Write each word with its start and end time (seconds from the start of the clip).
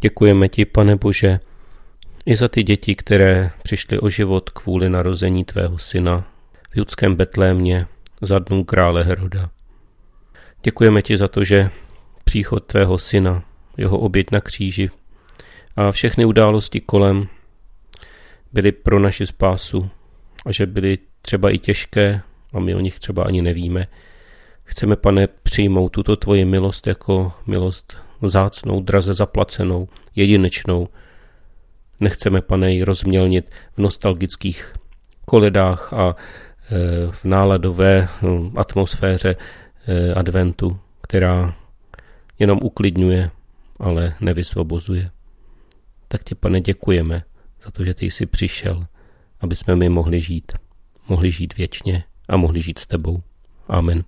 Děkujeme 0.00 0.48
ti, 0.48 0.64
pane 0.64 0.96
Bože, 0.96 1.40
i 2.26 2.36
za 2.36 2.48
ty 2.48 2.62
děti, 2.62 2.94
které 2.94 3.50
přišly 3.62 3.98
o 3.98 4.08
život 4.08 4.50
kvůli 4.50 4.88
narození 4.88 5.44
tvého 5.44 5.78
syna 5.78 6.24
v 6.70 6.76
judském 6.76 7.14
Betlémě 7.14 7.86
za 8.22 8.38
dnů 8.38 8.64
krále 8.64 9.04
Heroda. 9.04 9.50
Děkujeme 10.62 11.02
ti 11.02 11.16
za 11.16 11.28
to, 11.28 11.44
že 11.44 11.70
příchod 12.24 12.64
tvého 12.64 12.98
syna, 12.98 13.44
jeho 13.76 13.98
oběť 13.98 14.26
na 14.32 14.40
kříži 14.40 14.90
a 15.76 15.92
všechny 15.92 16.24
události 16.24 16.80
kolem 16.80 17.28
byly 18.52 18.72
pro 18.72 18.98
naši 18.98 19.26
spásu 19.26 19.90
a 20.46 20.52
že 20.52 20.66
byly 20.66 20.98
třeba 21.22 21.50
i 21.50 21.58
těžké 21.58 22.20
a 22.52 22.60
my 22.60 22.74
o 22.74 22.80
nich 22.80 22.98
třeba 22.98 23.22
ani 23.24 23.42
nevíme. 23.42 23.86
Chceme, 24.64 24.96
pane, 24.96 25.26
přijmout 25.26 25.88
tuto 25.88 26.16
tvoji 26.16 26.44
milost 26.44 26.86
jako 26.86 27.32
milost 27.46 28.07
zácnou, 28.22 28.82
draze 28.82 29.14
zaplacenou, 29.14 29.88
jedinečnou. 30.16 30.88
Nechceme, 32.00 32.42
pane, 32.42 32.72
ji 32.72 32.82
rozmělnit 32.82 33.50
v 33.76 33.78
nostalgických 33.78 34.74
koledách 35.24 35.92
a 35.92 36.16
e, 36.16 37.12
v 37.12 37.24
náladové 37.24 38.08
hm, 38.22 38.52
atmosféře 38.56 39.36
e, 39.86 40.14
adventu, 40.14 40.78
která 41.02 41.54
jenom 42.38 42.58
uklidňuje, 42.62 43.30
ale 43.78 44.14
nevysvobozuje. 44.20 45.10
Tak 46.08 46.24
ti, 46.24 46.34
pane, 46.34 46.60
děkujeme 46.60 47.22
za 47.64 47.70
to, 47.70 47.84
že 47.84 47.94
ty 47.94 48.06
jsi 48.06 48.26
přišel, 48.26 48.86
aby 49.40 49.56
jsme 49.56 49.76
my 49.76 49.88
mohli 49.88 50.20
žít. 50.20 50.52
Mohli 51.08 51.30
žít 51.30 51.56
věčně 51.56 52.04
a 52.28 52.36
mohli 52.36 52.62
žít 52.62 52.78
s 52.78 52.86
tebou. 52.86 53.22
Amen. 53.68 54.04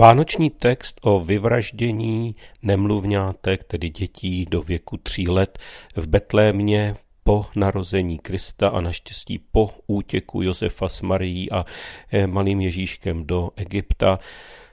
Vánoční 0.00 0.50
text 0.50 1.00
o 1.02 1.20
vyvraždění 1.20 2.36
nemluvňátek, 2.62 3.64
tedy 3.64 3.90
dětí 3.90 4.46
do 4.50 4.62
věku 4.62 4.96
tří 4.96 5.28
let 5.28 5.58
v 5.96 6.06
Betlémě 6.06 6.96
po 7.24 7.46
narození 7.56 8.18
Krista 8.18 8.68
a 8.68 8.80
naštěstí 8.80 9.38
po 9.52 9.70
útěku 9.86 10.42
Josefa 10.42 10.88
s 10.88 11.00
Marií 11.00 11.50
a 11.50 11.64
eh, 12.12 12.26
malým 12.26 12.60
Ježíškem 12.60 13.26
do 13.26 13.50
Egypta. 13.56 14.18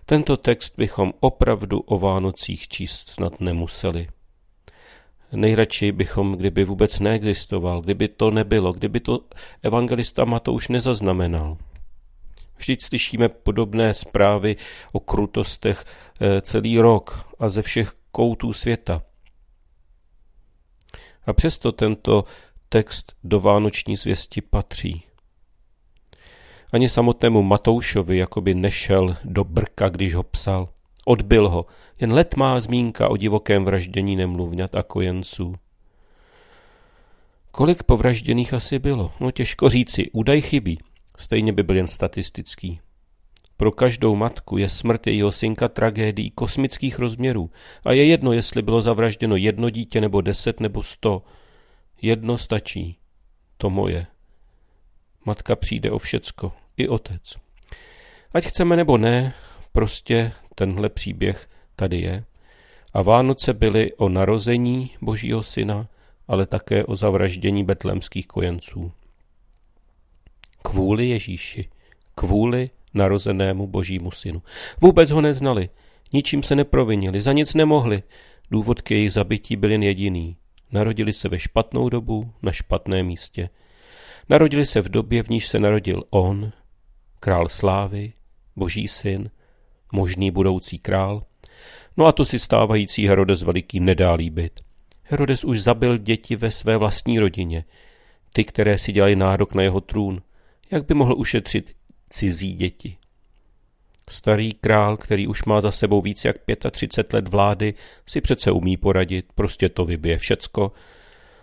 Tento 0.05 0.38
text 0.38 0.73
bychom 0.78 1.14
opravdu 1.20 1.80
o 1.80 2.00
Vánocích 2.00 2.67
číst 2.67 3.09
snad 3.09 3.42
nemuseli. 3.42 4.08
Nejradši 5.31 5.92
bychom, 5.92 6.33
kdyby 6.33 6.66
vůbec 6.66 7.00
neexistoval, 7.00 7.81
kdyby 7.81 8.08
to 8.08 8.31
nebylo, 8.31 8.73
kdyby 8.73 9.00
to 9.00 9.20
evangelista 9.64 10.25
Matouš 10.25 10.67
nezaznamenal. 10.67 11.58
Vždyť 12.58 12.84
slyšíme 12.84 13.30
podobné 13.30 13.94
zprávy 13.94 14.56
o 14.94 15.00
krutostech 15.00 15.86
eh, 15.86 16.42
celý 16.42 16.80
rok 16.80 17.30
a 17.40 17.50
ze 17.50 17.62
všech 17.62 17.94
koutů 18.12 18.54
světa. 18.54 19.04
A 21.28 21.34
přesto 21.34 21.72
tento 21.72 22.26
text 22.70 23.16
do 23.24 23.40
vánoční 23.40 23.96
zvěsti 23.96 24.42
patří. 24.42 25.04
Ani 26.74 26.90
samotnému 26.90 27.42
Matoušovi 27.42 28.18
jakoby 28.18 28.56
nešel 28.56 29.18
do 29.24 29.44
brka, 29.44 29.90
když 29.90 30.16
ho 30.16 30.24
psal. 30.24 30.70
Odbil 31.06 31.50
ho, 31.50 31.66
jen 32.02 32.14
let 32.14 32.36
má 32.36 32.60
zmínka 32.60 33.10
o 33.10 33.18
divokém 33.18 33.66
vraždění 33.66 34.16
nemluvňat 34.16 34.76
a 34.76 34.84
kojenců. 34.84 35.56
Kolik 37.52 37.84
povražděných 37.84 38.54
asi 38.54 38.80
bylo? 38.80 39.12
No 39.20 39.32
těžko 39.32 39.70
říci, 39.70 40.12
údaj 40.12 40.42
chybí. 40.42 40.78
Stejně 41.18 41.54
by 41.54 41.64
byl 41.64 41.76
jen 41.76 41.88
statistický. 41.88 42.80
Pro 43.58 43.72
každou 43.72 44.16
matku 44.16 44.58
je 44.58 44.70
smrt 44.70 45.08
jejího 45.08 45.32
synka 45.32 45.68
tragédií 45.68 46.32
kosmických 46.32 47.00
rozměrů 47.00 47.50
a 47.86 47.92
je 47.92 48.06
jedno, 48.06 48.34
jestli 48.34 48.62
bylo 48.62 48.82
zavražděno 48.82 49.36
jedno 49.36 49.70
dítě 49.70 50.02
nebo 50.02 50.22
deset 50.22 50.60
nebo 50.60 50.83
sto. 50.83 51.23
Jedno 52.02 52.38
stačí. 52.38 52.98
To 53.58 53.70
moje. 53.70 54.08
Matka 55.26 55.55
přijde 55.55 55.92
o 55.92 55.98
všecko. 55.98 56.54
I 56.78 56.88
otec. 56.88 57.36
Ať 58.34 58.45
chceme 58.45 58.76
nebo 58.76 58.98
ne, 58.98 59.34
prostě 59.72 60.32
tenhle 60.55 60.89
příběh 60.89 61.49
tady 61.76 61.99
je. 62.02 62.23
A 62.94 63.02
Vánoce 63.02 63.54
byly 63.54 63.94
o 63.94 64.10
narození 64.10 64.92
Božího 65.02 65.44
syna, 65.44 65.88
ale 66.28 66.45
také 66.45 66.86
o 66.86 66.95
zavraždění 66.95 67.64
betlemských 67.64 68.28
kojenců. 68.28 68.92
Kvůli 70.67 71.10
Ježíši, 71.10 71.70
kvůli 72.16 72.70
narozenému 72.94 73.67
Božímu 73.67 74.11
synu. 74.11 74.42
Vůbec 74.82 75.10
ho 75.10 75.22
neznali, 75.22 75.70
ničím 76.14 76.44
se 76.44 76.55
neprovinili, 76.55 77.22
za 77.22 77.33
nic 77.33 77.54
nemohli. 77.54 78.04
Důvod 78.52 78.82
k 78.82 78.92
jejich 78.92 79.14
zabití 79.14 79.55
byl 79.55 79.72
jen 79.72 79.83
jediný. 79.83 80.38
Narodili 80.72 81.14
se 81.14 81.30
ve 81.30 81.39
špatnou 81.39 81.89
dobu, 81.89 82.32
na 82.42 82.52
špatném 82.52 83.05
místě. 83.05 83.50
Narodili 84.30 84.66
se 84.66 84.82
v 84.82 84.89
době, 84.89 85.23
v 85.23 85.30
níž 85.30 85.48
se 85.48 85.60
narodil 85.60 86.04
on, 86.10 86.52
král 87.20 87.49
slávy, 87.49 88.14
boží 88.55 88.88
syn, 88.88 89.30
možný 89.92 90.32
budoucí 90.32 90.80
král. 90.80 91.23
No 91.98 92.05
a 92.05 92.11
to 92.11 92.26
si 92.26 92.39
stávající 92.39 93.08
Herodes 93.08 93.42
velikým 93.42 93.86
nedá 93.86 94.14
líbit. 94.14 94.60
Herodes 95.04 95.44
už 95.44 95.61
zabil 95.61 95.98
děti 95.98 96.36
ve 96.36 96.52
své 96.52 96.78
vlastní 96.78 97.20
rodině, 97.20 97.64
ty, 98.34 98.44
které 98.44 98.78
si 98.78 98.92
dělali 98.92 99.16
nárok 99.16 99.54
na 99.54 99.64
jeho 99.64 99.82
trůn. 99.82 100.22
Jak 100.72 100.86
by 100.86 100.94
mohl 100.94 101.16
ušetřit 101.17 101.76
cizí 102.10 102.54
děti? 102.54 102.98
Starý 104.10 104.54
král, 104.54 104.98
který 104.98 105.28
už 105.28 105.44
má 105.44 105.61
za 105.61 105.72
sebou 105.72 106.02
víc 106.02 106.26
jak 106.26 106.36
35 106.72 107.14
let 107.14 107.28
vlády, 107.28 107.73
si 108.05 108.22
přece 108.22 108.52
umí 108.52 108.78
poradit, 108.78 109.26
prostě 109.36 109.70
to 109.70 109.86
vybije 109.86 110.17
všecko. 110.17 110.72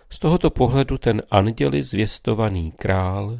Z 0.09 0.19
tohoto 0.19 0.49
pohledu 0.49 0.97
ten 0.97 1.23
anděli 1.31 1.83
zvěstovaný 1.83 2.71
král, 2.71 3.39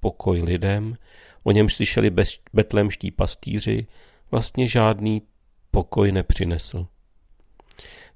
pokoj 0.00 0.42
lidem, 0.42 0.96
o 1.44 1.50
něm 1.50 1.70
slyšeli 1.70 2.10
betlemští 2.52 3.10
pastýři, 3.10 3.86
vlastně 4.30 4.66
žádný 4.66 5.22
pokoj 5.70 6.12
nepřinesl. 6.12 6.86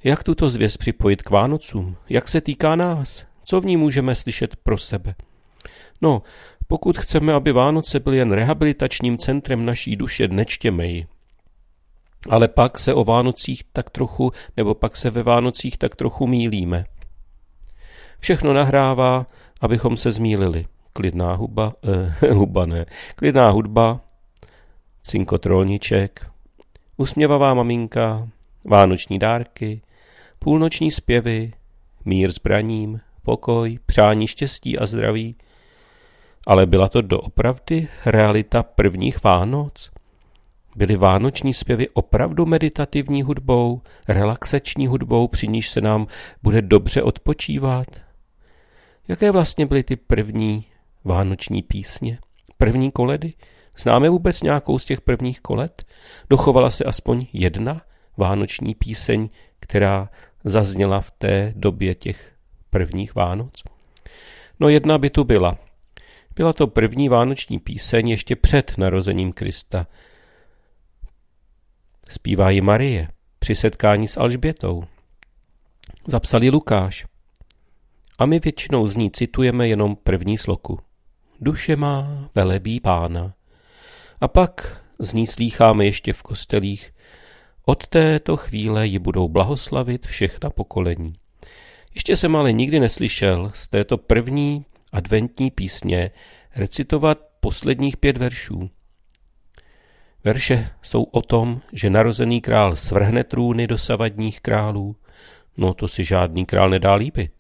Jak 0.05 0.22
tuto 0.22 0.50
zvěst 0.50 0.78
připojit 0.78 1.22
k 1.22 1.31
Vánocům? 1.31 1.97
Jak 2.09 2.28
se 2.28 2.41
týká 2.41 2.76
nás? 2.76 3.26
Co 3.44 3.60
v 3.60 3.65
ní 3.65 3.76
můžeme 3.76 4.15
slyšet 4.15 4.56
pro 4.56 4.78
sebe? 4.78 5.15
No, 6.00 6.22
pokud 6.69 6.99
chceme, 6.99 7.33
aby 7.33 7.53
Vánoce 7.53 8.01
byly 8.01 8.17
jen 8.17 8.33
rehabilitačním 8.33 9.19
centrem 9.19 9.65
naší 9.65 9.97
duše, 9.97 10.29
nečtěme 10.29 10.87
ji. 10.87 11.06
Ale 12.31 12.49
pak 12.49 12.79
se 12.79 12.95
o 12.95 13.05
Vánocích 13.05 13.65
tak 13.73 13.91
trochu, 13.91 14.33
nebo 14.56 14.75
pak 14.75 14.97
se 14.97 15.11
ve 15.11 15.23
Vánocích 15.23 15.79
tak 15.79 15.97
trochu 15.97 16.27
mílíme. 16.27 16.84
Všechno 18.21 18.53
nahrává, 18.53 19.27
abychom 19.61 19.97
se 19.97 20.12
zmílili. 20.12 20.67
Klidná 20.93 21.34
huba, 21.34 21.73
eh, 22.23 22.33
huba 22.33 22.67
ne, 22.67 22.87
klidná 23.15 23.50
hudba, 23.50 24.00
cinkotrolniček, 25.03 26.27
usměvavá 26.97 27.55
maminka, 27.55 28.29
vánoční 28.65 29.19
dárky, 29.19 29.83
půlnoční 30.39 30.91
zpěvy, 30.91 31.53
mír 32.05 32.33
zbraním, 32.33 33.00
pokoj, 33.23 33.79
přání 33.87 34.27
štěstí 34.27 34.79
a 34.79 34.87
zdraví– 34.87 35.37
ale 36.47 36.66
byla 36.66 36.88
to 36.88 37.00
doopravdy 37.00 37.88
realita 38.06 38.62
prvních 38.62 39.25
Vánoc? 39.25 39.91
Byly 40.76 40.97
vánoční 40.97 41.54
zpěvy 41.54 41.88
opravdu 41.88 42.47
meditativní 42.47 43.22
hudbou, 43.22 43.82
relaxační 44.09 44.87
hudbou, 44.87 45.28
při 45.28 45.49
níž 45.49 45.69
se 45.71 45.81
nám 45.81 46.06
bude 46.43 46.62
dobře 46.62 47.03
odpočívat? 47.03 47.87
Jaké 49.09 49.31
vlastně 49.31 49.66
byly 49.66 49.82
ty 49.82 49.97
první 49.97 50.65
vánoční 51.04 51.62
písně? 51.62 52.19
První 52.56 52.91
koledy? 52.91 53.32
Známe 53.79 54.08
vůbec 54.08 54.43
nějakou 54.43 54.79
z 54.79 54.85
těch 54.85 55.00
prvních 55.00 55.40
kolet? 55.40 55.85
Dochovala 56.31 56.70
se 56.70 56.85
aspoň 56.85 57.26
jedna 57.32 57.81
vánoční 58.17 58.75
píseň, 58.75 59.29
která 59.61 60.08
zazněla 60.44 61.00
v 61.00 61.11
té 61.11 61.52
době 61.56 61.94
těch 61.94 62.32
prvních 62.70 63.14
Vánoc? 63.14 63.62
No 64.61 64.69
jedna 64.69 64.99
by 64.99 65.11
tu 65.11 65.25
byla. 65.25 65.58
Byla 66.38 66.52
to 66.52 66.67
první 66.67 67.08
vánoční 67.08 67.58
píseň 67.58 68.08
ještě 68.08 68.37
před 68.37 68.79
narozením 68.79 69.32
Krista. 69.32 69.87
Zpívá 72.11 72.50
ji 72.50 72.61
Marie 72.61 73.08
při 73.38 73.55
setkání 73.55 74.08
s 74.08 74.17
Alžbětou. 74.17 74.85
Zapsali 76.06 76.50
Lukáš. 76.50 77.06
A 78.19 78.26
my 78.26 78.40
většinou 78.40 78.88
z 78.88 78.96
ní 78.96 79.11
citujeme 79.11 79.69
jenom 79.69 79.96
první 79.96 80.38
sloku. 80.38 80.79
Duše 81.40 81.76
má 81.76 82.29
velebí 82.35 82.81
pána. 82.81 83.35
A 84.20 84.29
pak 84.29 84.85
z 84.99 85.12
ní 85.12 85.26
slýcháme 85.26 85.85
ještě 85.85 86.12
v 86.12 86.23
kostelích. 86.23 86.94
Od 87.64 87.87
této 87.87 88.37
chvíle 88.37 88.87
ji 88.87 88.99
budou 88.99 89.29
blahoslavit 89.29 90.06
všechna 90.06 90.50
pokolení. 90.50 91.12
Ještě 91.94 92.17
jsem 92.17 92.37
ale 92.37 92.52
nikdy 92.52 92.81
neslyšel 92.81 93.50
z 93.55 93.69
této 93.69 93.99
první 93.99 94.64
adventní 94.93 95.50
písně 95.50 96.11
recitovat 96.56 97.19
posledních 97.40 97.96
pět 97.96 98.17
veršů. 98.17 98.70
Verše 100.25 100.70
jsou 100.82 101.02
o 101.02 101.23
tom, 101.23 101.61
že 101.73 101.90
narozený 101.90 102.40
král 102.40 102.76
svrhne 102.76 103.25
trůny 103.25 103.67
dosavadních 103.67 104.40
králů. 104.40 104.96
No 105.56 105.75
to 105.75 105.88
si 105.88 106.05
žádný 106.05 106.46
král 106.46 106.70
nedá 106.70 106.94
líbit. 106.94 107.32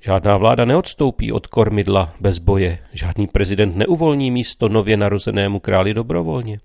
Žádná 0.00 0.36
vláda 0.36 0.64
neodstoupí 0.64 1.32
od 1.32 1.46
kormidla 1.46 2.14
bez 2.20 2.38
boje, 2.38 2.78
žádný 2.92 3.26
prezident 3.26 3.76
neuvolní 3.76 4.30
místo 4.30 4.68
nově 4.68 4.96
narozenému 4.96 5.60
králi 5.60 5.94
dobrovolně. 5.94 6.58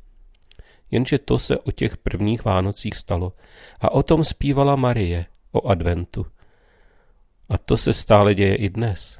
Jenže 0.91 1.19
to 1.19 1.39
se 1.39 1.57
o 1.57 1.71
těch 1.71 1.97
prvních 1.97 2.45
Vánocích 2.45 2.95
stalo 2.95 3.33
a 3.79 3.91
o 3.91 4.03
tom 4.03 4.23
zpívala 4.23 4.75
Marie, 4.75 5.25
o 5.51 5.67
adventu. 5.67 6.25
A 7.50 7.57
to 7.57 7.77
se 7.77 7.94
stále 7.94 8.35
děje 8.35 8.56
i 8.56 8.69
dnes. 8.69 9.19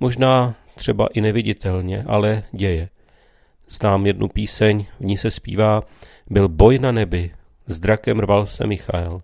Možná 0.00 0.54
třeba 0.74 1.06
i 1.06 1.20
neviditelně, 1.20 2.04
ale 2.06 2.42
děje. 2.52 2.88
Znám 3.68 4.06
jednu 4.06 4.28
píseň, 4.28 4.86
v 5.00 5.04
ní 5.04 5.16
se 5.16 5.30
zpívá 5.30 5.82
Byl 6.30 6.48
boj 6.48 6.78
na 6.78 6.92
nebi, 6.92 7.34
s 7.66 7.80
drakem 7.80 8.20
rval 8.20 8.46
se 8.46 8.66
Michael. 8.66 9.22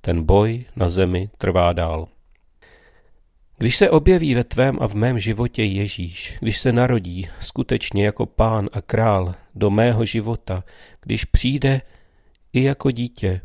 Ten 0.00 0.22
boj 0.22 0.64
na 0.76 0.88
zemi 0.88 1.30
trvá 1.38 1.72
dál. 1.72 2.08
Když 3.58 3.76
se 3.76 3.90
objeví 3.90 4.34
ve 4.34 4.44
tvém 4.44 4.78
a 4.80 4.88
v 4.88 4.94
mém 4.94 5.18
životě 5.18 5.64
Ježíš, 5.64 6.36
když 6.40 6.58
se 6.58 6.72
narodí 6.72 7.28
skutečně 7.40 8.04
jako 8.04 8.26
pán 8.26 8.68
a 8.72 8.80
král 8.80 9.34
do 9.54 9.70
mého 9.70 10.04
života, 10.04 10.64
když 11.00 11.24
přijde 11.24 11.80
i 12.52 12.62
jako 12.62 12.90
dítě, 12.90 13.40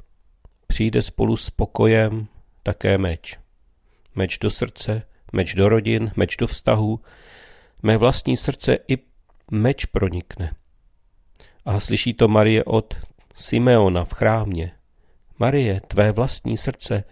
přijde 0.68 1.02
spolu 1.02 1.38
s 1.38 1.50
pokojem 1.50 2.28
také 2.64 2.98
meč. 2.98 3.38
Meč 4.16 4.38
do 4.38 4.52
srdce, 4.52 5.04
meč 5.32 5.54
do 5.54 5.70
rodin, 5.70 6.12
meč 6.16 6.38
do 6.38 6.48
vztahu, 6.48 7.00
mé 7.84 7.98
vlastní 7.98 8.38
srdce 8.38 8.78
i 8.88 8.98
meč 9.52 9.86
pronikne. 9.86 10.56
A 11.66 11.80
slyší 11.80 12.14
to 12.14 12.28
Marie 12.28 12.64
od 12.64 12.98
Simeona 13.36 14.06
v 14.06 14.14
chrámě. 14.14 14.72
Marie, 15.40 15.82
tvé 15.88 16.12
vlastní 16.12 16.58
srdce 16.58 17.04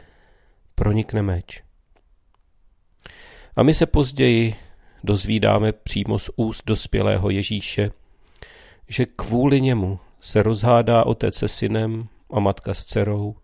pronikne 0.75 1.21
meč. 1.21 1.63
A 3.57 3.63
my 3.63 3.73
se 3.73 3.85
později 3.85 4.55
dozvídáme 5.03 5.71
přímo 5.71 6.19
z 6.19 6.29
úst 6.35 6.63
dospělého 6.65 7.29
Ježíše, 7.29 7.91
že 8.87 9.05
kvůli 9.05 9.61
němu 9.61 9.99
se 10.19 10.43
rozhádá 10.43 11.05
otec 11.05 11.35
se 11.35 11.47
synem 11.47 12.07
a 12.33 12.39
matka 12.39 12.73
s 12.73 12.85
dcerou 12.85 13.35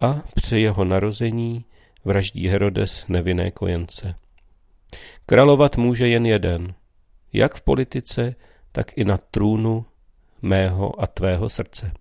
a 0.00 0.22
při 0.34 0.60
jeho 0.60 0.84
narození 0.84 1.64
vraždí 2.04 2.48
Herodes 2.48 3.04
nevinné 3.08 3.50
kojence. 3.50 4.14
Královat 5.26 5.76
může 5.76 6.08
jen 6.08 6.26
jeden, 6.26 6.74
jak 7.32 7.54
v 7.54 7.62
politice, 7.62 8.34
tak 8.72 8.98
i 8.98 9.04
na 9.04 9.16
trůnu 9.16 9.84
mého 10.42 11.02
a 11.02 11.06
tvého 11.06 11.48
srdce. 11.48 11.92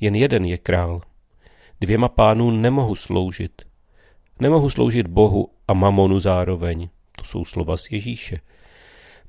Jen 0.00 0.14
jeden 0.14 0.44
je 0.44 0.58
král. 0.58 1.00
Dvěma 1.80 2.08
pánům 2.08 2.62
nemohu 2.62 2.94
sloužit. 2.94 3.62
Nemohu 4.40 4.70
sloužit 4.70 5.06
Bohu 5.06 5.48
a 5.68 5.74
mamonu 5.74 6.20
zároveň. 6.20 6.88
To 7.16 7.24
jsou 7.24 7.44
slova 7.44 7.76
z 7.76 7.90
Ježíše. 7.90 8.40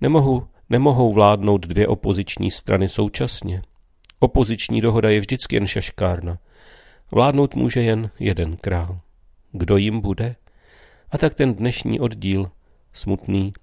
Nemohu, 0.02 0.48
nemohou 0.70 1.14
vládnout 1.14 1.68
dvě 1.68 1.88
opoziční 1.88 2.52
strany 2.52 2.90
současně. 2.90 3.62
Opoziční 4.20 4.82
dohoda 4.82 5.10
je 5.10 5.20
vždycky 5.20 5.56
jen 5.56 5.68
šaškárna. 5.68 6.38
Vládnout 7.12 7.56
může 7.56 7.82
jen 7.82 8.10
jeden 8.20 8.58
král. 8.58 9.00
Kdo 9.52 9.78
jim 9.78 10.02
bude? 10.02 10.36
A 11.12 11.18
tak 11.18 11.34
ten 11.34 11.54
dnešní 11.54 12.00
oddíl, 12.00 12.52
smutný, 12.94 13.54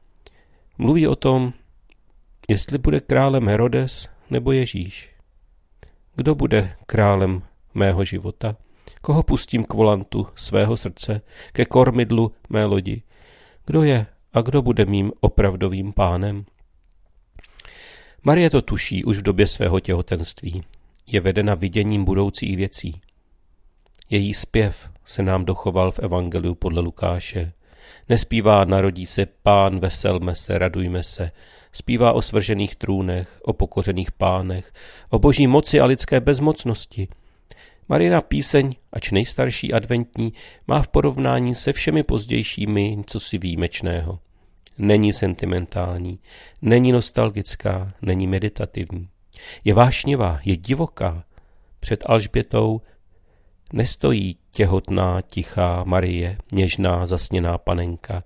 mluví 0.78 1.06
o 1.06 1.16
tom, 1.16 1.52
jestli 2.48 2.78
bude 2.78 3.00
králem 3.00 3.48
Herodes 3.48 4.08
nebo 4.30 4.52
Ježíš. 4.52 5.10
Kdo 6.16 6.34
bude 6.34 6.76
králem 6.86 7.42
mého 7.74 8.04
života? 8.04 8.56
Koho 9.00 9.22
pustím 9.22 9.64
k 9.64 9.74
volantu 9.74 10.26
svého 10.34 10.76
srdce, 10.76 11.20
ke 11.52 11.64
kormidlu 11.64 12.32
mé 12.48 12.64
lodi? 12.64 13.02
Kdo 13.66 13.82
je 13.82 14.06
a 14.32 14.40
kdo 14.40 14.62
bude 14.62 14.84
mým 14.84 15.12
opravdovým 15.20 15.92
pánem? 15.92 16.44
Marie 18.24 18.50
to 18.50 18.62
tuší 18.62 19.04
už 19.04 19.18
v 19.18 19.22
době 19.22 19.46
svého 19.46 19.80
těhotenství. 19.80 20.64
Je 21.06 21.20
vedena 21.20 21.54
viděním 21.54 22.04
budoucích 22.04 22.56
věcí. 22.56 23.00
Její 24.10 24.34
zpěv 24.34 24.90
se 25.04 25.22
nám 25.22 25.44
dochoval 25.44 25.90
v 25.90 25.98
Evangeliu 25.98 26.54
podle 26.54 26.80
Lukáše. 26.80 27.52
Nespívá 28.08 28.64
narodí 28.64 29.06
se 29.06 29.26
pán, 29.42 29.78
veselme 29.78 30.34
se, 30.34 30.58
radujme 30.58 31.02
se. 31.02 31.30
Zpívá 31.72 32.12
o 32.12 32.22
svržených 32.22 32.76
trůnech, 32.76 33.28
o 33.42 33.52
pokořených 33.52 34.12
pánech, 34.12 34.72
o 35.10 35.18
boží 35.18 35.46
moci 35.46 35.80
a 35.80 35.86
lidské 35.86 36.20
bezmocnosti– 36.20 37.08
Marina 37.88 38.20
píseň, 38.20 38.74
ač 38.92 39.10
nejstarší 39.10 39.72
adventní, 39.72 40.32
má 40.66 40.82
v 40.82 40.88
porovnání 40.88 41.54
se 41.54 41.72
všemi 41.72 42.02
pozdějšími 42.02 42.96
něco 42.96 43.20
si 43.20 43.38
výjimečného. 43.38 44.18
Není 44.78 45.12
sentimentální, 45.12 46.18
není 46.62 46.92
nostalgická, 46.92 47.92
není 48.02 48.26
meditativní. 48.26 49.08
Je 49.64 49.74
vášnivá, 49.74 50.40
je 50.44 50.56
divoká. 50.56 51.24
Před 51.80 52.02
Alžbětou 52.06 52.80
nestojí 53.72 54.36
těhotná, 54.50 55.20
tichá 55.20 55.84
Marie, 55.84 56.38
něžná, 56.52 57.06
zasněná 57.06 57.58
panenka. 57.58 58.22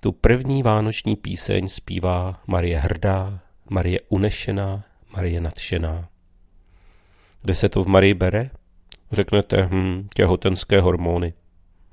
Tu 0.00 0.12
první 0.12 0.62
vánoční 0.62 1.16
píseň 1.16 1.68
zpívá 1.68 2.40
Marie 2.46 2.78
hrdá, 2.78 3.40
Marie 3.70 4.00
unešená, 4.08 4.84
Marie 5.16 5.40
nadšená. 5.40 6.08
Kde 7.42 7.54
se 7.54 7.68
to 7.68 7.84
v 7.84 7.86
Marii 7.86 8.14
bere? 8.14 8.50
Řeknete, 9.12 9.62
hm, 9.62 10.08
těhotenské 10.14 10.80
hormony. 10.80 11.34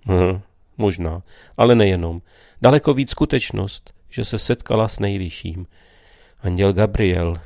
Hm, 0.06 0.42
možná, 0.78 1.24
ale 1.58 1.76
nejenom. 1.76 2.22
Daleko 2.62 2.94
víc 2.94 3.10
skutečnost, 3.10 3.94
že 4.10 4.26
se 4.26 4.40
setkala 4.40 4.88
s 4.88 5.00
nejvyšším. 5.00 5.68
Anděl 6.42 6.74
Gabriel, 6.74 7.42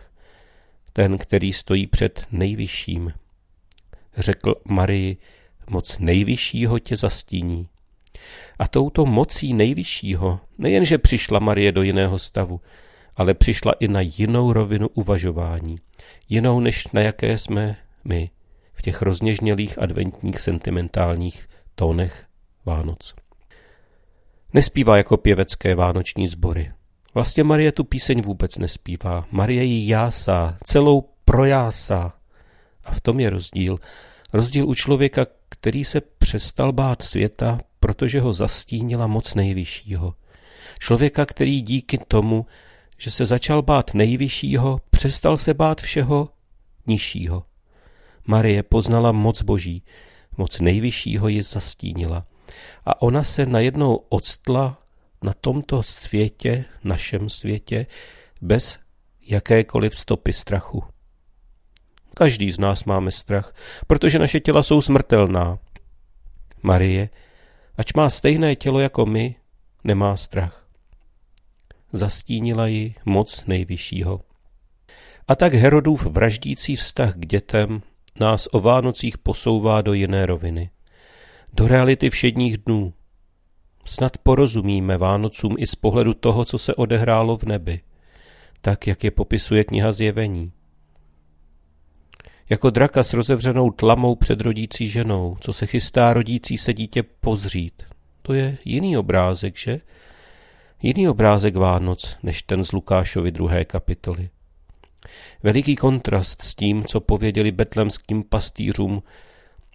ten, 0.93 1.17
který 1.17 1.53
stojí 1.53 1.87
před 1.87 2.25
nejvyšším, 2.31 3.13
řekl 4.23 4.55
Marii, 4.65 5.17
moc 5.69 5.99
nejvyššího 5.99 6.79
tě 6.79 6.97
zastíní. 6.97 7.67
A 8.59 8.67
touto 8.67 9.05
mocí 9.05 9.53
nejvyššího 9.53 10.39
nejenže 10.57 10.97
přišla 10.97 11.39
Marie 11.39 11.71
do 11.71 11.81
jiného 11.81 12.19
stavu, 12.19 12.61
ale 13.17 13.33
přišla 13.33 13.73
i 13.79 13.87
na 13.87 14.01
jinou 14.01 14.53
rovinu 14.53 14.87
uvažování, 14.93 15.75
jinou 16.29 16.59
než 16.59 16.87
na 16.87 17.01
jaké 17.01 17.37
jsme 17.37 17.75
my 18.03 18.29
v 18.73 18.81
těch 18.81 19.01
rozněžnělých 19.01 19.81
adventních 19.81 20.39
sentimentálních 20.39 21.47
tónech 21.75 22.25
Vánoc. 22.65 23.13
Nespívá 24.53 24.97
jako 24.97 25.17
pěvecké 25.17 25.75
vánoční 25.75 26.27
sbory. 26.27 26.71
Vlastně 27.13 27.43
Marie 27.43 27.71
tu 27.71 27.83
píseň 27.83 28.21
vůbec 28.21 28.57
nespívá. 28.57 29.25
Marie 29.31 29.63
ji 29.63 29.89
jásá, 29.89 30.57
celou 30.63 31.09
projásá. 31.25 32.13
A 32.85 32.91
v 32.91 33.01
tom 33.01 33.19
je 33.19 33.29
rozdíl. 33.29 33.79
Rozdíl 34.33 34.69
u 34.69 34.75
člověka, 34.75 35.25
který 35.49 35.85
se 35.85 36.01
přestal 36.01 36.71
bát 36.71 37.01
světa, 37.01 37.59
protože 37.79 38.21
ho 38.21 38.33
zastínila 38.33 39.07
moc 39.07 39.33
nejvyššího. 39.33 40.13
Člověka, 40.79 41.25
který 41.25 41.61
díky 41.61 41.97
tomu, 41.97 42.45
že 42.97 43.11
se 43.11 43.25
začal 43.25 43.61
bát 43.61 43.93
nejvyššího, 43.93 44.79
přestal 44.89 45.37
se 45.37 45.53
bát 45.53 45.81
všeho 45.81 46.29
nižšího. 46.87 47.43
Marie 48.27 48.63
poznala 48.63 49.11
moc 49.11 49.41
boží, 49.41 49.83
moc 50.37 50.59
nejvyššího 50.59 51.27
ji 51.27 51.41
zastínila. 51.41 52.25
A 52.85 53.01
ona 53.01 53.23
se 53.23 53.45
najednou 53.45 53.95
odstla 53.95 54.81
na 55.21 55.33
tomto 55.33 55.83
světě, 55.83 56.65
našem 56.83 57.29
světě, 57.29 57.85
bez 58.41 58.79
jakékoliv 59.21 59.95
stopy 59.95 60.33
strachu. 60.33 60.83
Každý 62.15 62.51
z 62.51 62.59
nás 62.59 62.83
máme 62.83 63.11
strach, 63.11 63.55
protože 63.87 64.19
naše 64.19 64.39
těla 64.39 64.63
jsou 64.63 64.81
smrtelná. 64.81 65.59
Marie, 66.63 67.09
ač 67.77 67.93
má 67.93 68.09
stejné 68.09 68.55
tělo 68.55 68.79
jako 68.79 69.05
my, 69.05 69.35
nemá 69.83 70.17
strach. 70.17 70.67
Zastínila 71.93 72.67
ji 72.67 72.95
moc 73.05 73.43
nejvyššího. 73.47 74.19
A 75.27 75.35
tak 75.35 75.53
Herodův 75.53 76.05
vraždící 76.05 76.75
vztah 76.75 77.15
k 77.15 77.25
dětem 77.25 77.81
nás 78.19 78.47
o 78.51 78.59
Vánocích 78.59 79.17
posouvá 79.17 79.81
do 79.81 79.93
jiné 79.93 80.25
roviny. 80.25 80.69
Do 81.53 81.67
reality 81.67 82.09
všedních 82.09 82.57
dnů. 82.57 82.93
Snad 83.85 84.17
porozumíme 84.17 84.97
Vánocům 84.97 85.55
i 85.59 85.67
z 85.67 85.75
pohledu 85.75 86.13
toho, 86.13 86.45
co 86.45 86.57
se 86.57 86.75
odehrálo 86.75 87.37
v 87.37 87.43
nebi, 87.43 87.81
tak, 88.61 88.87
jak 88.87 89.03
je 89.03 89.11
popisuje 89.11 89.63
kniha 89.63 89.91
Zjevení. 89.91 90.51
Jako 92.49 92.69
draka 92.69 93.03
s 93.03 93.13
rozevřenou 93.13 93.71
tlamou 93.71 94.15
před 94.15 94.41
rodící 94.41 94.89
ženou, 94.89 95.37
co 95.39 95.53
se 95.53 95.65
chystá 95.65 96.13
rodící 96.13 96.57
se 96.57 96.73
dítě 96.73 97.03
pozřít. 97.03 97.83
To 98.21 98.33
je 98.33 98.57
jiný 98.65 98.97
obrázek, 98.97 99.57
že? 99.57 99.79
Jiný 100.81 101.09
obrázek 101.09 101.55
Vánoc 101.55 102.17
než 102.23 102.41
ten 102.41 102.63
z 102.63 102.71
Lukášovy 102.71 103.31
druhé 103.31 103.65
kapitoly. 103.65 104.29
Veliký 105.43 105.75
kontrast 105.75 106.41
s 106.41 106.55
tím, 106.55 106.85
co 106.85 107.01
pověděli 107.01 107.51
betlemským 107.51 108.23
pastýřům 108.23 109.03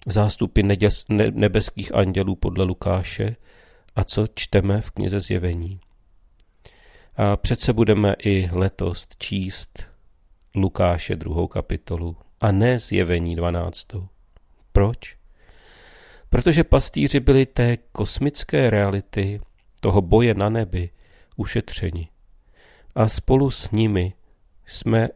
zástupy 0.06 0.62
nebeských 1.32 1.94
andělů 1.94 2.36
podle 2.36 2.64
Lukáše 2.64 3.36
a 3.96 4.04
co 4.04 4.26
čteme 4.34 4.80
v 4.80 4.90
knize 4.90 5.20
Zjevení. 5.20 5.80
A 7.16 7.36
přece 7.36 7.72
budeme 7.72 8.14
i 8.18 8.48
letos 8.52 9.06
číst 9.18 9.84
Lukáše 10.54 11.16
druhou 11.16 11.46
kapitolu 11.46 12.16
a 12.40 12.52
ne 12.52 12.78
Zjevení 12.78 13.36
dvanáctou. 13.36 14.08
Proč? 14.72 15.16
Protože 16.30 16.64
pastýři 16.64 17.20
byli 17.20 17.46
té 17.46 17.76
kosmické 17.76 18.70
reality, 18.70 19.40
toho 19.80 20.02
boje 20.02 20.34
na 20.34 20.48
nebi, 20.48 20.90
ušetřeni. 21.36 22.08
A 22.94 23.08
spolu 23.08 23.50
s 23.50 23.70
nimi 23.70 24.12
jsme 24.66 25.08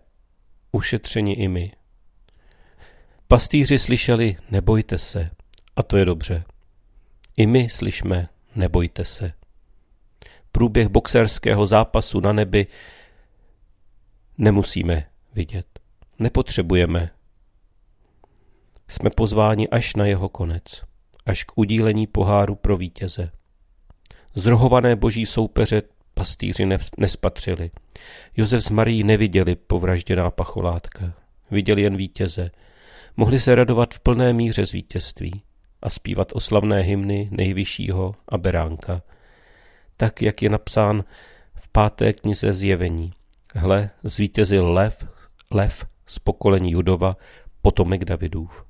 ušetřeni 0.72 1.32
i 1.32 1.48
my. 1.48 1.72
Pastýři 3.28 3.78
slyšeli, 3.78 4.36
nebojte 4.50 4.98
se, 4.98 5.30
a 5.76 5.82
to 5.82 5.96
je 5.96 6.04
dobře. 6.04 6.44
I 7.36 7.46
my 7.46 7.68
slyšme, 7.70 8.28
nebojte 8.56 9.04
se. 9.04 9.32
Průběh 10.52 10.88
boxerského 10.88 11.66
zápasu 11.66 12.20
na 12.20 12.32
nebi 12.32 12.66
nemusíme 14.38 15.06
vidět. 15.34 15.71
Nepotřebujeme. 16.22 17.10
Jsme 18.88 19.10
pozváni 19.10 19.68
až 19.68 19.94
na 19.96 20.06
jeho 20.06 20.28
konec, 20.28 20.62
až 21.26 21.44
k 21.44 21.52
udílení 21.56 22.06
poháru 22.06 22.54
pro 22.54 22.76
vítěze. 22.76 23.30
Zrohované 24.34 24.96
boží 24.96 25.26
soupeře 25.26 25.82
pastýři 26.14 26.68
nespatřili. 26.98 27.70
Josef 28.36 28.64
s 28.64 28.70
Marií 28.70 29.04
neviděli 29.04 29.56
povražděná 29.56 30.30
pacholátka. 30.30 31.12
Viděli 31.50 31.82
jen 31.82 31.96
vítěze. 31.96 32.50
Mohli 33.16 33.40
se 33.40 33.54
radovat 33.54 33.94
v 33.94 34.00
plné 34.00 34.32
míře 34.32 34.66
z 34.66 34.72
vítězství 34.72 35.42
a 35.82 35.90
zpívat 35.90 36.28
oslavné 36.32 36.80
hymny 36.80 37.28
nejvyššího 37.30 38.14
a 38.28 38.38
beránka. 38.38 39.02
Tak, 39.96 40.22
jak 40.22 40.42
je 40.42 40.50
napsán 40.50 41.04
v 41.54 41.68
páté 41.68 42.12
knize 42.12 42.52
zjevení. 42.52 43.12
Hle, 43.54 43.90
zvítězil 44.04 44.72
lev, 44.72 45.06
lev 45.50 45.91
z 46.12 46.18
pokolení 46.18 46.70
Judova, 46.70 47.16
potomek 47.62 48.04
Davidův. 48.04 48.64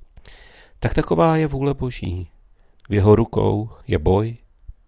Tak 0.79 0.93
taková 0.93 1.37
je 1.37 1.47
vůle 1.47 1.73
Boží. 1.73 2.27
V 2.89 2.93
jeho 2.93 3.15
rukou 3.15 3.69
je 3.87 3.97
boj, 3.97 4.37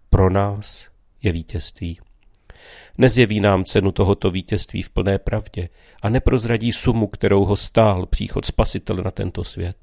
pro 0.09 0.29
nás 0.29 0.88
je 1.24 1.31
vítězství. 1.31 2.00
Nezjeví 2.97 3.39
nám 3.39 3.63
cenu 3.63 3.91
tohoto 3.91 4.31
vítězství 4.31 4.81
v 4.81 4.89
plné 4.89 5.19
pravdě 5.19 5.69
a 6.03 6.09
neprozradí 6.09 6.74
sumu, 6.74 7.07
kterou 7.07 7.45
ho 7.45 7.55
stál 7.55 8.05
příchod 8.05 8.45
spasitele 8.45 9.03
na 9.03 9.12
tento 9.12 9.43
svět. 9.43 9.77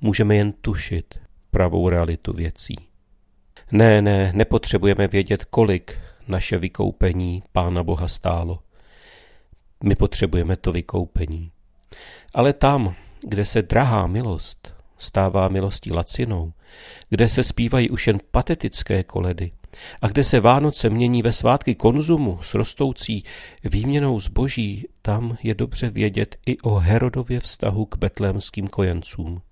Můžeme 0.00 0.36
jen 0.36 0.52
tušit 0.52 1.14
pravou 1.50 1.88
realitu 1.88 2.32
věcí. 2.32 2.76
Ne, 3.72 4.02
ne, 4.02 4.32
nepotřebujeme 4.34 5.08
vědět, 5.08 5.44
kolik 5.44 5.98
naše 6.28 6.58
vykoupení 6.58 7.42
Pána 7.52 7.84
Boha 7.84 8.08
stálo. 8.08 8.58
My 9.84 9.94
potřebujeme 9.94 10.56
to 10.56 10.72
vykoupení. 10.72 11.52
Ale 12.34 12.52
tam, 12.52 12.94
kde 13.20 13.44
se 13.44 13.62
drahá 13.62 14.06
milost 14.06 14.80
stává 14.98 15.48
milostí 15.48 15.92
lacinou, 15.92 16.52
kde 17.08 17.28
se 17.28 17.44
zpívají 17.44 17.90
už 17.90 18.06
jen 18.06 18.18
patetické 18.30 19.04
koledy 19.04 19.52
a 20.02 20.08
kde 20.08 20.24
se 20.24 20.40
Vánoce 20.40 20.90
mění 20.90 21.22
ve 21.22 21.32
svátky 21.32 21.74
konzumu 21.74 22.38
s 22.42 22.54
rostoucí 22.54 23.24
výměnou 23.64 24.20
zboží, 24.20 24.86
tam 25.02 25.36
je 25.42 25.54
dobře 25.54 25.90
vědět 25.90 26.36
i 26.46 26.58
o 26.58 26.74
Herodově 26.74 27.40
vztahu 27.40 27.84
k 27.84 27.96
betlémským 27.96 28.68
kojencům. 28.68 29.42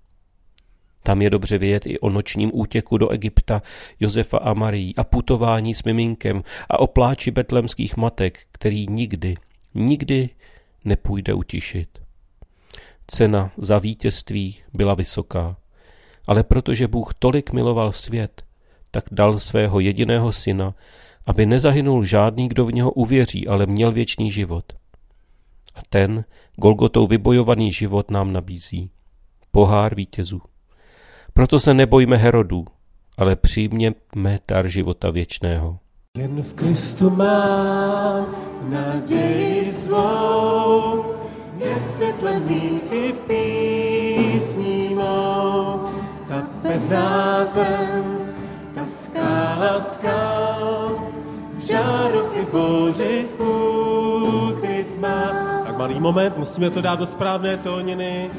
Tam 1.03 1.21
je 1.21 1.29
dobře 1.29 1.57
vědět 1.57 1.85
i 1.85 1.99
o 1.99 2.09
nočním 2.09 2.51
útěku 2.53 2.97
do 2.97 3.09
Egypta 3.09 3.61
Josefa 3.99 4.37
a 4.37 4.53
Marii 4.53 4.93
a 4.95 5.03
putování 5.03 5.73
s 5.73 5.83
miminkem 5.83 6.43
a 6.69 6.79
o 6.79 6.87
pláči 6.87 7.31
betlemských 7.31 7.97
matek, 7.97 8.39
který 8.51 8.85
nikdy, 8.89 9.35
nikdy 9.73 10.29
nepůjde 10.85 11.33
utišit. 11.33 12.08
Cena 13.11 13.51
za 13.57 13.79
vítězství 13.79 14.57
byla 14.73 14.93
vysoká, 14.93 15.57
ale 16.27 16.43
protože 16.43 16.87
Bůh 16.87 17.13
tolik 17.19 17.51
miloval 17.51 17.91
svět, 17.91 18.43
tak 18.91 19.03
dal 19.11 19.37
svého 19.37 19.79
jediného 19.79 20.33
syna, 20.33 20.75
aby 21.27 21.45
nezahynul 21.45 22.05
žádný, 22.05 22.49
kdo 22.49 22.65
v 22.65 22.73
něho 22.73 22.91
uvěří, 22.91 23.47
ale 23.47 23.65
měl 23.65 23.91
věčný 23.91 24.31
život. 24.31 24.65
A 25.75 25.79
ten 25.89 26.25
Golgotou 26.55 27.07
vybojovaný 27.07 27.71
život 27.71 28.11
nám 28.11 28.33
nabízí. 28.33 28.89
Pohár 29.51 29.95
vítězů. 29.95 30.41
Proto 31.33 31.59
se 31.59 31.73
nebojme 31.73 32.17
Herodů, 32.17 32.65
ale 33.17 33.35
přijměme 33.35 34.39
dar 34.47 34.67
života 34.67 35.09
věčného. 35.09 35.79
Jen 36.17 36.41
v 36.41 36.53
Kristu 36.53 37.09
mám 37.09 38.35
naději 38.69 39.65
svou, 39.65 41.18
je 41.69 41.79
světlem 41.79 42.49
i 42.91 43.13
písní 43.27 44.95
mou, 44.95 45.81
ta 46.27 46.43
pevná 46.61 47.45
zem, 47.45 48.17
ta 48.75 48.85
skála 48.85 49.79
skál, 49.79 50.99
žáru 51.59 52.29
i 52.33 52.45
bouři 52.51 53.25
ukryt 53.39 54.99
má. 54.99 55.31
Tak 55.65 55.77
malý 55.77 55.99
moment, 55.99 56.37
musíme 56.37 56.69
to 56.69 56.81
dát 56.81 56.99
do 56.99 57.05
správné 57.05 57.57
tóniny. 57.57 58.31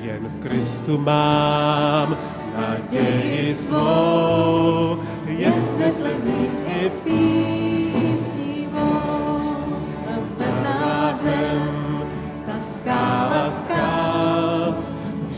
Jen 0.00 0.28
v 0.28 0.38
Kristu 0.38 0.98
mám 0.98 2.16
naději 2.56 3.54
svou, 3.54 4.98
je 5.26 5.52
světlem 5.52 6.22
i 6.66 6.90
písní 7.04 7.55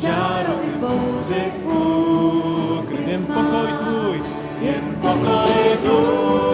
žáru 0.00 0.52
i 0.62 0.70
bouři 0.80 1.44
ukryt. 1.64 3.08
Jen 3.08 3.24
pokoj 3.26 3.68
tvůj, 3.78 4.22
jen 4.60 4.96
pokoj 5.00 5.76
tvůj, 5.82 6.47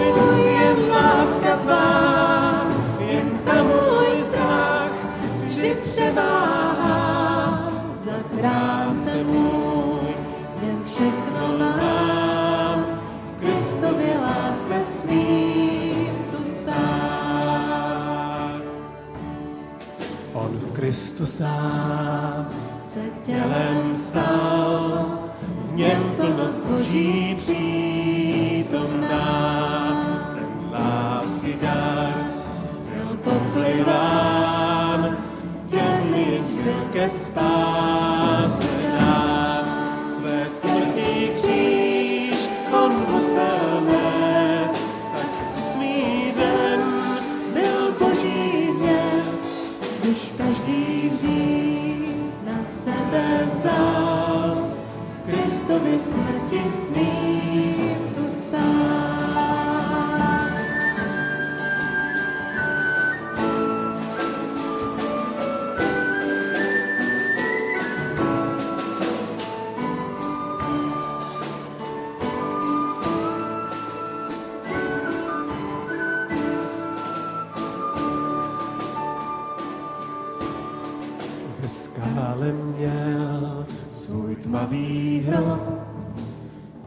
Ve 81.65 81.71
skále 81.71 82.53
měl 82.53 83.67
svůj 83.93 84.37
tmavý 84.37 85.25
hrob, 85.27 85.61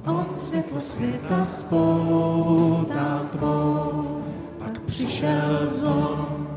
on 0.05 0.25
světlo 0.34 0.81
světa 0.81 1.46
spoután 1.46 3.27
tvou. 3.31 4.22
Pak 4.60 4.79
přišel 4.79 5.60
zlom 5.63 6.48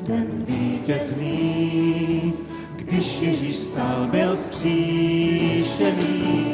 v 0.00 0.06
den 0.06 0.26
vítězný, 0.46 2.32
když 2.76 3.20
Ježíš 3.20 3.56
stál, 3.56 4.06
byl 4.10 4.36
vzkříšený. 4.36 6.45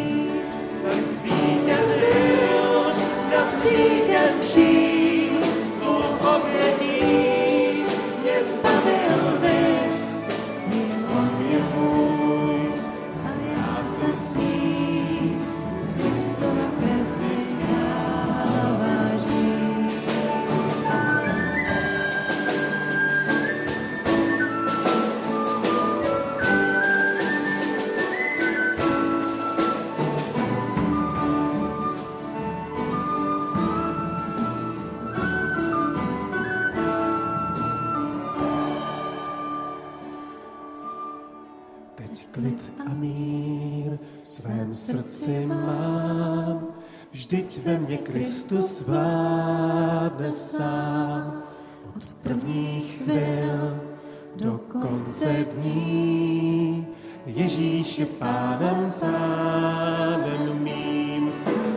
Konce 55.12 55.46
dní, 55.56 56.86
Ježíš 57.26 57.98
je 57.98 58.06
pánem, 58.18 58.94
pánem 59.00 60.58
mým. 60.58 61.32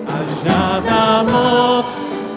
A 0.08 0.44
žádná 0.44 1.24
moc 1.24 1.86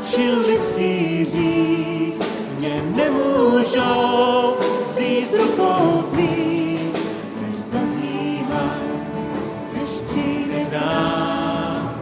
či 0.04 0.30
lidský 0.30 1.24
hřích 1.24 2.14
mě 2.58 2.82
nemůžou 2.96 4.56
vzít 4.88 5.30
z 5.30 5.34
rukou 5.34 6.02
tvých, 6.10 6.92
než 7.42 7.60
zazní 7.60 8.44
hlas, 8.48 9.10
než 9.74 9.90
přijde 9.90 10.66
nám, 10.72 11.94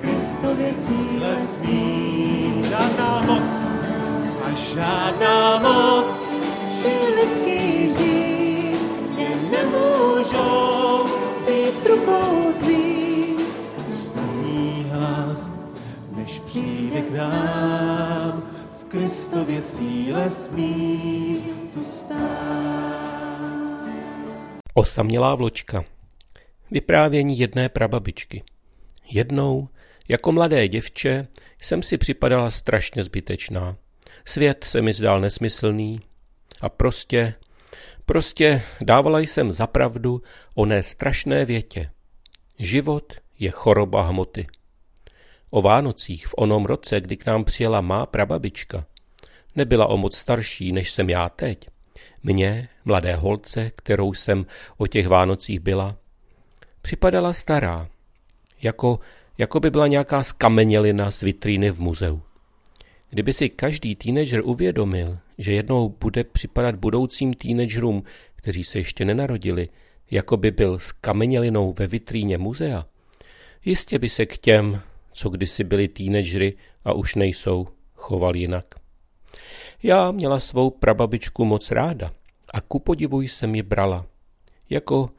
Kristově 0.00 0.72
síle 0.86 1.36
sní. 1.46 2.62
Žádná 2.68 3.22
moc 3.26 3.52
a 4.44 4.54
žádná 4.54 5.58
moc 5.58 6.01
než 16.22 16.38
přijde 16.38 17.02
k 17.02 17.10
nám, 17.10 18.42
v 18.80 18.84
Kristově 18.84 19.62
síle 19.62 20.30
smí 20.30 21.36
tu 21.72 21.84
stát. 21.84 23.82
Osamělá 24.74 25.34
vločka. 25.34 25.84
Vyprávění 26.70 27.38
jedné 27.38 27.68
prababičky. 27.68 28.42
Jednou, 29.10 29.68
jako 30.08 30.32
mladé 30.32 30.68
děvče, 30.68 31.26
jsem 31.60 31.82
si 31.82 31.98
připadala 31.98 32.50
strašně 32.50 33.02
zbytečná. 33.02 33.76
Svět 34.24 34.64
se 34.64 34.82
mi 34.82 34.92
zdál 34.92 35.20
nesmyslný 35.20 36.00
a 36.60 36.68
prostě, 36.68 37.34
prostě 38.06 38.62
dávala 38.80 39.20
jsem 39.20 39.52
zapravdu 39.52 40.22
oné 40.56 40.82
strašné 40.82 41.44
větě. 41.44 41.90
Život 42.58 43.12
je 43.38 43.50
choroba 43.50 44.02
hmoty. 44.02 44.46
O 45.54 45.62
Vánocích 45.62 46.26
v 46.26 46.34
onom 46.36 46.64
roce, 46.64 47.00
kdy 47.00 47.16
k 47.16 47.26
nám 47.26 47.44
přijela 47.44 47.80
má 47.80 48.06
prababička, 48.06 48.86
nebyla 49.56 49.86
o 49.86 49.96
moc 49.96 50.16
starší, 50.16 50.72
než 50.72 50.90
jsem 50.90 51.10
já 51.10 51.28
teď. 51.28 51.68
Mně, 52.22 52.68
mladé 52.84 53.14
holce, 53.14 53.70
kterou 53.76 54.14
jsem 54.14 54.46
o 54.76 54.86
těch 54.86 55.08
Vánocích 55.08 55.60
byla, 55.60 55.96
připadala 56.82 57.32
stará, 57.32 57.88
jako, 58.62 59.00
jako 59.38 59.60
by 59.60 59.70
byla 59.70 59.86
nějaká 59.86 60.22
skamenělina 60.22 61.10
z 61.10 61.22
vitríny 61.22 61.70
v 61.70 61.80
muzeu. 61.80 62.22
Kdyby 63.10 63.32
si 63.32 63.48
každý 63.48 63.94
teenager 63.94 64.40
uvědomil, 64.44 65.18
že 65.38 65.52
jednou 65.52 65.88
bude 65.88 66.24
připadat 66.24 66.74
budoucím 66.74 67.34
teenagerům, 67.34 68.02
kteří 68.36 68.64
se 68.64 68.78
ještě 68.78 69.04
nenarodili, 69.04 69.68
jako 70.10 70.36
by 70.36 70.50
byl 70.50 70.78
skamenělinou 70.78 71.72
ve 71.78 71.86
vitríně 71.86 72.38
muzea, 72.38 72.86
jistě 73.64 73.98
by 73.98 74.08
se 74.08 74.26
k 74.26 74.38
těm, 74.38 74.82
co 75.12 75.28
kdysi 75.28 75.64
byli 75.64 75.88
teenagery 75.88 76.56
a 76.84 76.92
už 76.92 77.14
nejsou, 77.14 77.68
choval 77.94 78.36
jinak. 78.36 78.74
Já 79.82 80.10
měla 80.10 80.40
svou 80.40 80.70
prababičku 80.70 81.44
moc 81.44 81.70
ráda 81.70 82.12
a 82.54 82.60
ku 82.60 82.78
podivu 82.78 83.20
jsem 83.20 83.54
ji 83.54 83.62
brala. 83.62 84.06
Jako 84.70 85.10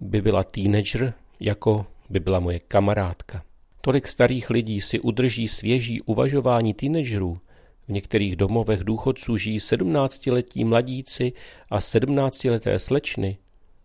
by 0.00 0.22
byla 0.22 0.44
teenager, 0.44 1.14
jako 1.40 1.86
by 2.10 2.20
byla 2.20 2.40
moje 2.40 2.58
kamarádka. 2.58 3.42
Tolik 3.80 4.08
starých 4.08 4.50
lidí 4.50 4.80
si 4.80 5.00
udrží 5.00 5.48
svěží 5.48 6.02
uvažování 6.02 6.74
teenagerů. 6.74 7.38
V 7.88 7.92
některých 7.92 8.36
domovech 8.36 8.84
důchodců 8.84 9.36
žijí 9.36 9.60
sedmnáctiletí 9.60 10.64
mladíci 10.64 11.32
a 11.70 11.80
sedmnáctileté 11.80 12.78
slečny 12.78 13.38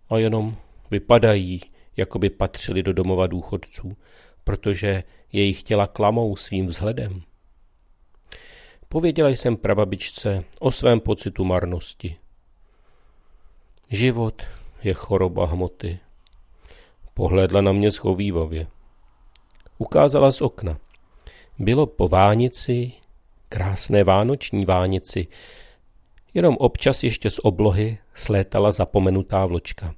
a 0.09 0.17
jenom 0.17 0.55
vypadají, 0.91 1.61
jako 1.97 2.19
by 2.19 2.29
patřili 2.29 2.83
do 2.83 2.93
domova 2.93 3.27
důchodců, 3.27 3.97
protože 4.49 5.03
jejich 5.31 5.63
těla 5.63 5.87
klamou 5.87 6.35
svým 6.35 6.67
vzhledem. 6.67 7.21
Pověděla 8.87 9.29
jsem 9.29 9.57
prababičce 9.57 10.43
o 10.59 10.71
svém 10.71 10.99
pocitu 10.99 11.43
marnosti. 11.43 12.15
Život 13.89 14.41
je 14.83 14.93
choroba 14.93 15.45
hmoty. 15.45 15.99
Pohlédla 17.13 17.61
na 17.61 17.71
mě 17.71 17.91
schovývavě. 17.91 18.67
Ukázala 19.77 20.31
z 20.31 20.41
okna. 20.41 20.77
Bylo 21.59 21.85
po 21.85 22.07
vánici, 22.07 22.91
krásné 23.49 24.03
vánoční 24.03 24.65
vánici, 24.65 25.27
jenom 26.33 26.57
občas 26.59 27.03
ještě 27.03 27.29
z 27.29 27.39
oblohy 27.43 27.97
slétala 28.13 28.71
zapomenutá 28.71 29.45
vločka. 29.45 29.95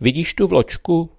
Vidíš 0.00 0.34
tu 0.34 0.46
vločku? 0.46 1.10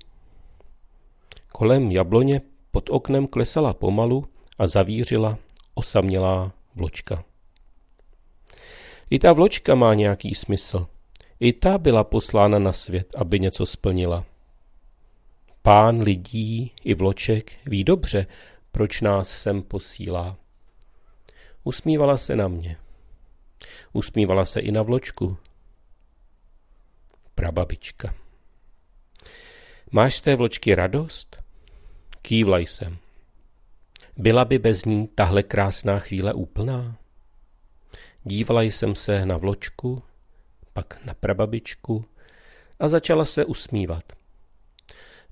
Kolem 1.62 1.92
jabloně 1.92 2.42
pod 2.72 2.90
oknem 2.90 3.28
klesala 3.28 3.74
pomalu 3.74 4.26
a 4.58 4.68
zavířila 4.68 5.38
osamělá 5.74 6.52
vločka. 6.76 7.24
I 9.10 9.20
ta 9.20 9.34
vločka 9.34 9.76
má 9.76 9.94
nějaký 9.94 10.36
smysl. 10.36 10.88
I 11.40 11.54
ta 11.54 11.78
byla 11.78 12.04
poslána 12.04 12.60
na 12.60 12.74
svět, 12.74 13.16
aby 13.16 13.40
něco 13.40 13.66
splnila. 13.66 14.26
Pán 15.62 16.02
lidí 16.02 16.72
i 16.84 16.94
vloček 16.94 17.52
ví 17.66 17.84
dobře, 17.84 18.28
proč 18.72 19.02
nás 19.02 19.30
sem 19.30 19.62
posílá. 19.62 20.38
Usmívala 21.64 22.18
se 22.18 22.36
na 22.36 22.48
mě. 22.48 22.78
Usmívala 23.94 24.46
se 24.46 24.60
i 24.60 24.72
na 24.72 24.82
vločku. 24.82 25.38
Prababička. 27.36 28.16
Máš 29.92 30.16
z 30.16 30.22
té 30.22 30.36
vločky 30.36 30.76
radost? 30.76 31.42
Kývla 32.22 32.58
jsem. 32.58 32.98
Byla 34.18 34.46
by 34.46 34.60
bez 34.60 34.86
ní 34.86 35.08
tahle 35.08 35.44
krásná 35.44 36.00
chvíle 36.00 36.34
úplná? 36.34 36.98
Dívala 38.24 38.62
jsem 38.62 38.96
se 38.96 39.26
na 39.26 39.38
vločku, 39.38 40.04
pak 40.74 41.06
na 41.06 41.14
prababičku 41.14 42.06
a 42.80 42.88
začala 42.88 43.26
se 43.26 43.46
usmívat. 43.46 44.04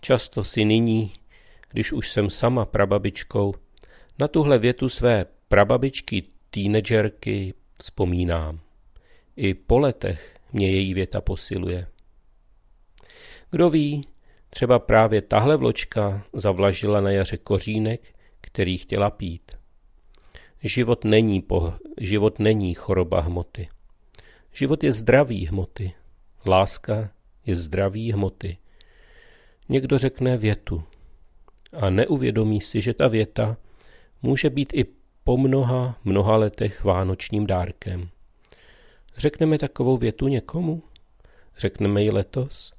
Často 0.02 0.44
si 0.44 0.66
nyní, 0.66 1.14
když 1.70 1.92
už 1.92 2.10
jsem 2.10 2.30
sama 2.30 2.66
prababičkou, 2.66 3.54
na 4.20 4.28
tuhle 4.28 4.60
větu 4.60 4.90
své 4.90 5.26
prababičky 5.48 6.24
teenagerky 6.50 7.54
vzpomínám. 7.78 8.60
I 9.36 9.54
po 9.54 9.80
letech 9.80 10.36
mě 10.54 10.72
její 10.72 10.94
věta 10.94 11.22
posiluje. 11.22 11.88
Kdo 13.52 13.70
ví, 13.70 14.08
třeba 14.50 14.80
právě 14.80 15.22
tahle 15.22 15.58
vločka 15.58 16.24
zavlažila 16.34 17.02
na 17.02 17.12
jaře 17.12 17.38
kořínek, 17.38 18.02
který 18.42 18.78
chtěla 18.78 19.10
pít. 19.10 19.52
Život 20.64 21.04
není, 21.04 21.42
po, 21.42 21.74
život 22.02 22.40
není 22.40 22.74
choroba 22.74 23.20
hmoty. 23.20 23.70
Život 24.54 24.84
je 24.84 24.92
zdraví 24.92 25.48
hmoty. 25.48 25.94
Láska 26.46 27.12
je 27.46 27.56
zdraví 27.56 28.12
hmoty. 28.12 28.58
Někdo 29.70 29.98
řekne 29.98 30.38
větu. 30.38 30.84
a 31.74 31.90
neuvědomí 31.90 32.62
si, 32.62 32.82
že 32.82 32.94
ta 32.94 33.08
věta 33.08 33.58
může 34.22 34.50
být 34.50 34.74
i 34.74 34.86
po 35.24 35.38
mnoha, 35.38 35.98
mnoha 36.04 36.38
letech 36.38 36.84
vánočním 36.84 37.48
dárkem. 37.48 38.10
Řekneme 39.18 39.58
takovou 39.58 39.98
větu 39.98 40.28
někomu? 40.28 40.84
Řekneme 41.58 42.04
ji 42.04 42.12
letos? 42.12 42.79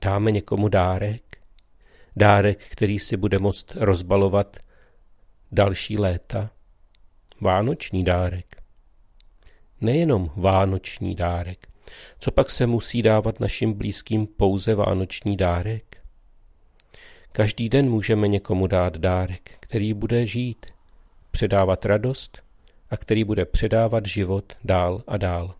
Dáme 0.00 0.30
někomu 0.30 0.68
dárek? 0.68 1.22
Dárek, 2.16 2.64
který 2.68 2.98
si 2.98 3.16
bude 3.16 3.38
moct 3.38 3.74
rozbalovat 3.74 4.56
další 5.52 5.98
léta? 5.98 6.50
Vánoční 7.40 8.04
dárek. 8.04 8.62
Nejenom 9.80 10.30
vánoční 10.36 11.14
dárek. 11.14 11.66
Co 12.18 12.30
pak 12.30 12.50
se 12.50 12.66
musí 12.66 13.02
dávat 13.02 13.40
našim 13.40 13.72
blízkým 13.72 14.26
pouze 14.26 14.74
vánoční 14.74 15.36
dárek? 15.36 15.96
Každý 17.32 17.68
den 17.68 17.90
můžeme 17.90 18.28
někomu 18.28 18.66
dát 18.66 18.96
dárek, 18.96 19.50
který 19.60 19.94
bude 19.94 20.26
žít, 20.26 20.66
předávat 21.30 21.84
radost 21.84 22.42
a 22.90 22.96
který 22.96 23.24
bude 23.24 23.44
předávat 23.44 24.06
život 24.06 24.52
dál 24.64 25.02
a 25.06 25.16
dál. 25.16 25.54